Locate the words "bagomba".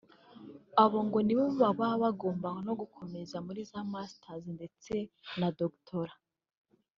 2.03-2.49